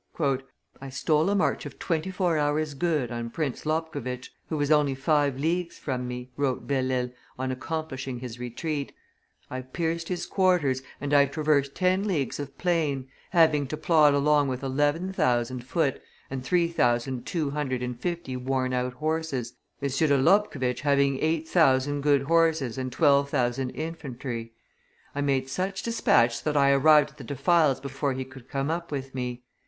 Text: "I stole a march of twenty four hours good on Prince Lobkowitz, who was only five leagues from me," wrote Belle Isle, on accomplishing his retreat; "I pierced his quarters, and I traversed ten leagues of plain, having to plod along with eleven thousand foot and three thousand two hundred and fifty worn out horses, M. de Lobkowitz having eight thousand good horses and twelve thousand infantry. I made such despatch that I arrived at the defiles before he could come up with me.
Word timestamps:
"I 0.81 0.89
stole 0.89 1.29
a 1.29 1.35
march 1.35 1.67
of 1.67 1.77
twenty 1.77 2.09
four 2.09 2.35
hours 2.39 2.73
good 2.73 3.11
on 3.11 3.29
Prince 3.29 3.67
Lobkowitz, 3.67 4.31
who 4.49 4.57
was 4.57 4.71
only 4.71 4.95
five 4.95 5.37
leagues 5.37 5.77
from 5.77 6.07
me," 6.07 6.31
wrote 6.35 6.65
Belle 6.65 6.91
Isle, 6.91 7.09
on 7.37 7.51
accomplishing 7.51 8.17
his 8.17 8.39
retreat; 8.39 8.93
"I 9.51 9.61
pierced 9.61 10.07
his 10.07 10.25
quarters, 10.25 10.81
and 10.99 11.13
I 11.13 11.27
traversed 11.27 11.75
ten 11.75 12.05
leagues 12.07 12.39
of 12.39 12.57
plain, 12.57 13.09
having 13.29 13.67
to 13.67 13.77
plod 13.77 14.15
along 14.15 14.47
with 14.47 14.63
eleven 14.63 15.13
thousand 15.13 15.65
foot 15.67 16.01
and 16.31 16.43
three 16.43 16.67
thousand 16.67 17.27
two 17.27 17.51
hundred 17.51 17.83
and 17.83 17.95
fifty 17.95 18.35
worn 18.35 18.73
out 18.73 18.93
horses, 18.93 19.53
M. 19.83 19.89
de 19.89 20.17
Lobkowitz 20.17 20.81
having 20.81 21.19
eight 21.19 21.47
thousand 21.47 22.01
good 22.01 22.23
horses 22.23 22.79
and 22.79 22.91
twelve 22.91 23.29
thousand 23.29 23.69
infantry. 23.69 24.53
I 25.13 25.21
made 25.21 25.47
such 25.47 25.83
despatch 25.83 26.41
that 26.41 26.57
I 26.57 26.71
arrived 26.71 27.11
at 27.11 27.17
the 27.17 27.23
defiles 27.23 27.79
before 27.79 28.13
he 28.13 28.25
could 28.25 28.49
come 28.49 28.71
up 28.71 28.91
with 28.91 29.13
me. 29.13 29.43